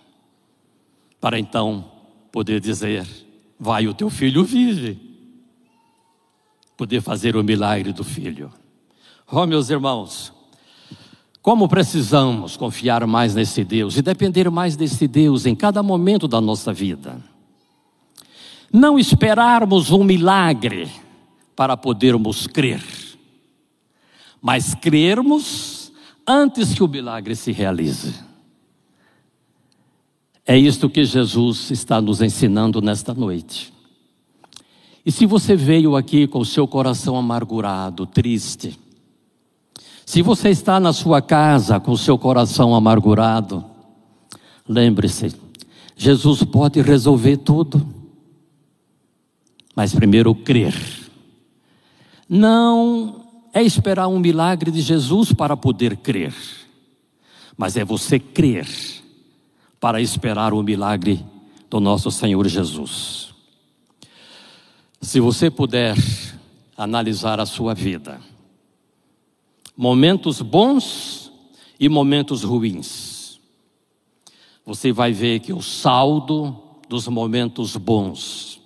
para 1.20 1.38
então 1.38 1.84
poder 2.32 2.60
dizer: 2.60 3.06
Vai, 3.58 3.86
o 3.86 3.94
teu 3.94 4.08
filho 4.08 4.42
vive. 4.42 4.98
Poder 6.76 7.02
fazer 7.02 7.36
o 7.36 7.44
milagre 7.44 7.92
do 7.92 8.02
filho. 8.02 8.50
Oh, 9.30 9.46
meus 9.46 9.68
irmãos, 9.68 10.32
como 11.42 11.68
precisamos 11.68 12.56
confiar 12.56 13.06
mais 13.06 13.34
nesse 13.34 13.62
Deus 13.62 13.96
e 13.98 14.02
depender 14.02 14.50
mais 14.50 14.76
desse 14.76 15.06
Deus 15.06 15.44
em 15.44 15.54
cada 15.54 15.82
momento 15.82 16.26
da 16.26 16.40
nossa 16.40 16.72
vida. 16.72 17.22
Não 18.72 18.98
esperarmos 18.98 19.90
um 19.90 20.02
milagre 20.02 20.90
para 21.54 21.76
podermos 21.76 22.46
crer, 22.46 22.82
mas 24.40 24.74
crermos 24.74 25.79
antes 26.26 26.74
que 26.74 26.82
o 26.82 26.88
milagre 26.88 27.34
se 27.34 27.52
realize. 27.52 28.14
É 30.46 30.58
isto 30.58 30.90
que 30.90 31.04
Jesus 31.04 31.70
está 31.70 32.00
nos 32.00 32.20
ensinando 32.20 32.80
nesta 32.80 33.14
noite. 33.14 33.72
E 35.04 35.12
se 35.12 35.26
você 35.26 35.56
veio 35.56 35.96
aqui 35.96 36.26
com 36.26 36.40
o 36.40 36.44
seu 36.44 36.66
coração 36.66 37.16
amargurado, 37.16 38.06
triste, 38.06 38.78
se 40.04 40.22
você 40.22 40.50
está 40.50 40.80
na 40.80 40.92
sua 40.92 41.22
casa 41.22 41.78
com 41.78 41.92
o 41.92 41.98
seu 41.98 42.18
coração 42.18 42.74
amargurado, 42.74 43.64
lembre-se, 44.68 45.32
Jesus 45.96 46.42
pode 46.42 46.82
resolver 46.82 47.36
tudo, 47.36 47.86
mas 49.76 49.94
primeiro 49.94 50.34
crer. 50.34 50.74
Não 52.28 53.19
é 53.52 53.62
esperar 53.62 54.08
um 54.08 54.18
milagre 54.18 54.70
de 54.70 54.80
Jesus 54.80 55.32
para 55.32 55.56
poder 55.56 55.96
crer, 55.96 56.34
mas 57.56 57.76
é 57.76 57.84
você 57.84 58.18
crer 58.18 58.68
para 59.80 60.00
esperar 60.00 60.52
o 60.52 60.62
milagre 60.62 61.24
do 61.68 61.80
nosso 61.80 62.10
Senhor 62.10 62.46
Jesus. 62.46 63.34
Se 65.00 65.18
você 65.18 65.50
puder 65.50 65.96
analisar 66.76 67.40
a 67.40 67.46
sua 67.46 67.74
vida, 67.74 68.20
momentos 69.76 70.42
bons 70.42 71.32
e 71.78 71.88
momentos 71.88 72.42
ruins, 72.42 73.40
você 74.64 74.92
vai 74.92 75.12
ver 75.12 75.40
que 75.40 75.52
o 75.52 75.62
saldo 75.62 76.56
dos 76.88 77.08
momentos 77.08 77.76
bons 77.76 78.60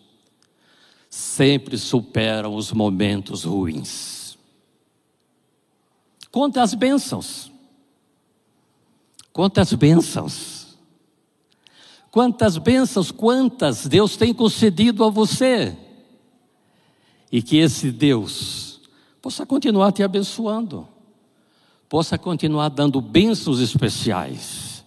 sempre 1.09 1.79
superam 1.79 2.55
os 2.57 2.73
momentos 2.73 3.45
ruins. 3.45 4.14
Conte 6.35 6.59
as 6.59 6.75
bênçãos. 6.75 7.49
Conte 9.33 9.61
as 9.61 9.73
bênçãos. 9.73 10.77
Quantas 12.11 12.59
bênçãos, 12.59 13.13
quantas 13.13 13.87
Deus 13.87 14.17
tem 14.17 14.35
concedido 14.35 15.05
a 15.05 15.11
você. 15.11 15.77
E 17.31 17.41
que 17.41 17.59
esse 17.59 17.93
Deus 17.93 18.81
possa 19.23 19.47
continuar 19.47 19.93
te 19.93 20.03
abençoando, 20.03 20.89
possa 21.89 22.19
continuar 22.19 22.69
dando 22.69 23.01
bênçãos 23.01 23.61
especiais. 23.61 24.85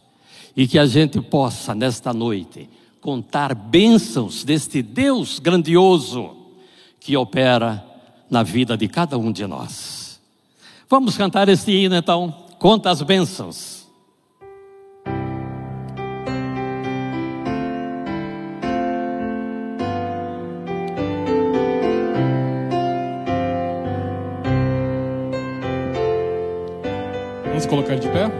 E 0.53 0.67
que 0.67 0.77
a 0.77 0.85
gente 0.85 1.21
possa, 1.21 1.73
nesta 1.73 2.13
noite, 2.13 2.69
contar 2.99 3.55
bênçãos 3.55 4.43
deste 4.43 4.81
Deus 4.81 5.39
grandioso 5.39 6.35
que 6.99 7.15
opera 7.15 7.85
na 8.29 8.43
vida 8.43 8.75
de 8.75 8.89
cada 8.89 9.17
um 9.17 9.31
de 9.31 9.47
nós. 9.47 10.06
Vamos 10.89 11.17
cantar 11.17 11.49
este 11.49 11.69
hino 11.73 11.95
então, 11.95 12.33
conta 12.59 12.89
as 12.89 13.01
bênçãos. 13.01 13.85
Vamos 27.43 27.65
colocar 27.65 27.95
de 27.95 28.07
pé? 28.07 28.31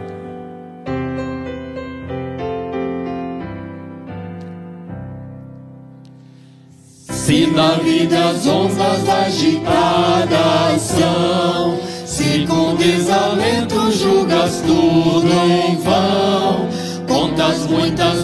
Se 7.10 7.46
na 7.48 7.72
vida 7.72 8.30
as 8.30 8.46
ondas 8.46 9.06
agitadas 9.06 9.87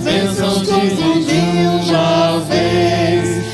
bênçãos 0.05 0.62
que 0.62 0.95
Deus 0.95 1.87
já 1.87 2.40
fez, 2.49 3.45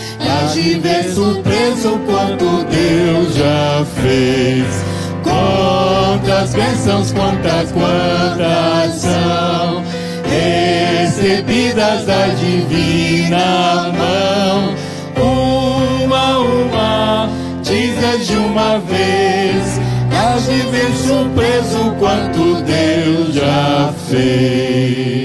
de 0.52 0.78
ver 0.80 1.04
surpreso 1.14 1.98
quanto 2.06 2.64
Deus 2.64 3.34
já 3.36 3.86
fez. 4.02 4.66
Quantas 5.22 6.54
bênçãos, 6.54 7.12
quantas, 7.12 7.70
quantas 7.70 8.94
são 8.94 9.84
recebidas 10.28 12.04
da 12.04 12.26
divina 12.28 13.92
mão. 13.96 14.74
Uma, 16.02 16.38
uma, 16.38 17.28
diz 17.62 18.26
de 18.26 18.36
uma 18.36 18.78
vez, 18.78 19.80
hás 20.12 20.44
de 20.46 20.60
ver 20.70 20.92
surpreso 20.96 21.94
quanto 21.98 22.62
Deus 22.62 23.34
já 23.34 23.92
fez. 24.08 25.19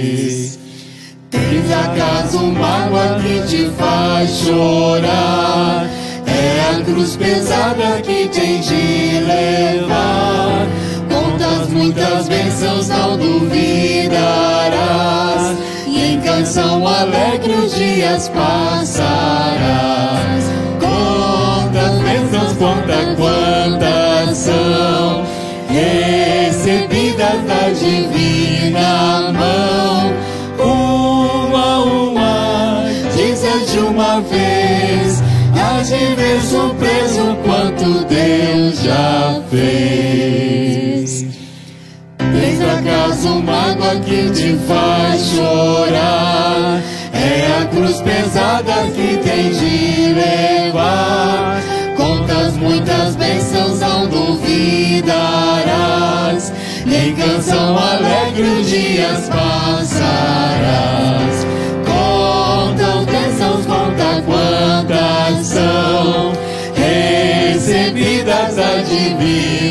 Acaso 1.95 2.39
mágoa 2.47 3.17
que 3.21 3.39
te 3.47 3.69
faz 3.77 4.29
chorar? 4.39 5.87
É 6.27 6.75
a 6.75 6.81
cruz 6.83 7.15
pesada 7.15 8.01
que 8.01 8.27
tem 8.27 8.59
de 8.59 9.21
levar. 9.21 10.67
Contas 11.09 11.69
muitas 11.69 12.27
bênçãos 12.27 12.89
não 12.89 13.17
duvidarás. 13.17 14.75
E 15.87 16.15
em 16.15 16.19
canção 16.19 16.85
alegre 16.85 17.53
os 17.53 17.73
dias 17.73 18.27
passarás. 18.27 19.63
Quantas 20.81 21.97
bênçãos, 22.01 22.51
quantas, 22.57 23.15
quantas 23.15 24.37
são 24.37 25.23
recebidas 25.69 27.41
da 27.47 27.69
divina 27.69 29.31
mão. 29.31 29.84
Uma 34.15 34.21
vez 34.21 35.21
hás 35.59 35.89
de 35.89 36.15
ver 36.15 36.39
surpreso 36.41 37.35
quanto 37.43 38.05
Deus 38.05 38.81
já 38.81 39.41
fez. 39.49 41.25
Tens 42.17 42.61
acaso 42.61 43.41
mágoa 43.41 43.97
que 43.97 44.29
te 44.29 44.55
faz 44.67 45.21
chorar? 45.21 46.81
É 47.11 47.61
a 47.61 47.65
cruz 47.65 47.99
pesada 48.01 48.85
que 48.95 49.17
tem 49.17 49.49
de 49.51 50.13
levar. 50.13 51.61
Contas 51.97 52.55
muitas 52.55 53.17
bênçãos 53.17 53.81
não 53.81 54.07
duvidarás. 54.07 55.03
Em 56.85 57.13
canção 57.15 57.77
alegre 57.77 58.43
os 58.43 58.69
dias 58.69 59.27
passarás. 59.27 60.55
São 65.43 66.33
recebidas 66.75 68.55
da 68.55 68.77
divina 68.77 69.64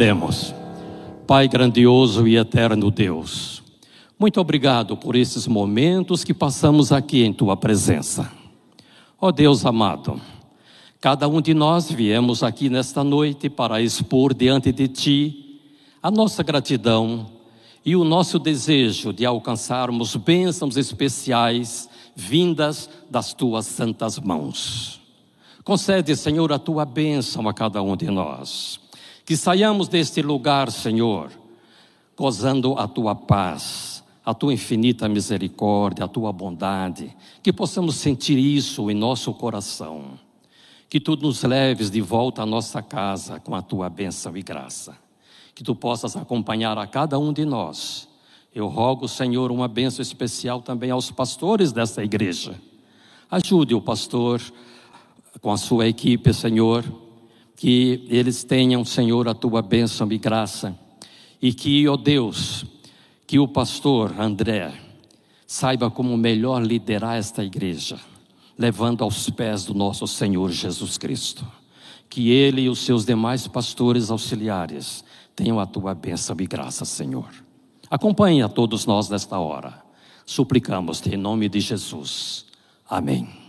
Oremos. 0.00 0.54
Pai 1.26 1.46
grandioso 1.46 2.26
e 2.26 2.38
eterno 2.38 2.90
Deus, 2.90 3.62
muito 4.18 4.40
obrigado 4.40 4.96
por 4.96 5.14
esses 5.14 5.46
momentos 5.46 6.24
que 6.24 6.32
passamos 6.32 6.90
aqui 6.90 7.22
em 7.22 7.34
tua 7.34 7.54
presença. 7.54 8.32
Ó 9.20 9.30
Deus 9.30 9.66
amado, 9.66 10.18
cada 11.02 11.28
um 11.28 11.38
de 11.38 11.52
nós 11.52 11.92
viemos 11.92 12.42
aqui 12.42 12.70
nesta 12.70 13.04
noite 13.04 13.50
para 13.50 13.82
expor 13.82 14.32
diante 14.32 14.72
de 14.72 14.88
ti 14.88 15.60
a 16.02 16.10
nossa 16.10 16.42
gratidão 16.42 17.26
e 17.84 17.94
o 17.94 18.02
nosso 18.02 18.38
desejo 18.38 19.12
de 19.12 19.26
alcançarmos 19.26 20.16
bênçãos 20.16 20.78
especiais 20.78 21.90
vindas 22.16 22.88
das 23.10 23.34
tuas 23.34 23.66
santas 23.66 24.18
mãos. 24.18 24.98
Concede, 25.62 26.16
Senhor, 26.16 26.50
a 26.54 26.58
tua 26.58 26.86
bênção 26.86 27.46
a 27.46 27.52
cada 27.52 27.82
um 27.82 27.94
de 27.94 28.06
nós. 28.06 28.80
Que 29.30 29.36
saiamos 29.36 29.86
deste 29.86 30.22
lugar, 30.22 30.72
Senhor, 30.72 31.30
gozando 32.16 32.76
a 32.76 32.88
tua 32.88 33.14
paz, 33.14 34.02
a 34.24 34.34
tua 34.34 34.52
infinita 34.52 35.08
misericórdia, 35.08 36.04
a 36.04 36.08
tua 36.08 36.32
bondade. 36.32 37.16
Que 37.40 37.52
possamos 37.52 37.94
sentir 37.94 38.36
isso 38.36 38.90
em 38.90 38.94
nosso 38.94 39.32
coração. 39.32 40.18
Que 40.88 40.98
tu 40.98 41.14
nos 41.14 41.44
leves 41.44 41.92
de 41.92 42.00
volta 42.00 42.42
à 42.42 42.44
nossa 42.44 42.82
casa 42.82 43.38
com 43.38 43.54
a 43.54 43.62
tua 43.62 43.88
bênção 43.88 44.36
e 44.36 44.42
graça. 44.42 44.98
Que 45.54 45.62
tu 45.62 45.76
possas 45.76 46.16
acompanhar 46.16 46.76
a 46.76 46.88
cada 46.88 47.16
um 47.16 47.32
de 47.32 47.44
nós. 47.44 48.08
Eu 48.52 48.66
rogo, 48.66 49.06
Senhor, 49.06 49.52
uma 49.52 49.68
bênção 49.68 50.02
especial 50.02 50.60
também 50.60 50.90
aos 50.90 51.08
pastores 51.12 51.70
desta 51.70 52.02
igreja. 52.02 52.60
Ajude 53.30 53.76
o 53.76 53.80
pastor 53.80 54.42
com 55.40 55.52
a 55.52 55.56
sua 55.56 55.86
equipe, 55.86 56.34
Senhor, 56.34 56.84
que 57.60 58.06
eles 58.08 58.42
tenham, 58.42 58.82
Senhor, 58.86 59.28
a 59.28 59.34
tua 59.34 59.60
bênção 59.60 60.10
e 60.10 60.16
graça, 60.16 60.74
e 61.42 61.52
que, 61.52 61.86
ó 61.86 61.94
Deus, 61.94 62.64
que 63.26 63.38
o 63.38 63.46
pastor 63.46 64.18
André 64.18 64.72
saiba 65.46 65.90
como 65.90 66.16
melhor 66.16 66.62
liderar 66.62 67.18
esta 67.18 67.44
igreja, 67.44 68.00
levando 68.56 69.04
aos 69.04 69.28
pés 69.28 69.66
do 69.66 69.74
nosso 69.74 70.06
Senhor 70.06 70.50
Jesus 70.50 70.96
Cristo. 70.96 71.46
Que 72.08 72.30
ele 72.30 72.62
e 72.62 72.68
os 72.70 72.78
seus 72.78 73.04
demais 73.04 73.46
pastores 73.46 74.10
auxiliares 74.10 75.04
tenham 75.36 75.60
a 75.60 75.66
tua 75.66 75.94
bênção 75.94 76.34
e 76.40 76.46
graça, 76.46 76.86
Senhor. 76.86 77.28
Acompanhe 77.90 78.40
a 78.40 78.48
todos 78.48 78.86
nós 78.86 79.10
nesta 79.10 79.38
hora. 79.38 79.82
Suplicamos-te 80.24 81.14
em 81.14 81.18
nome 81.18 81.46
de 81.46 81.60
Jesus. 81.60 82.46
Amém. 82.88 83.39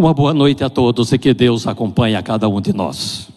Uma 0.00 0.14
boa 0.14 0.32
noite 0.32 0.64
a 0.64 0.70
todos 0.70 1.12
e 1.12 1.18
que 1.18 1.34
Deus 1.34 1.66
acompanhe 1.66 2.16
a 2.16 2.22
cada 2.22 2.48
um 2.48 2.58
de 2.58 2.72
nós. 2.72 3.28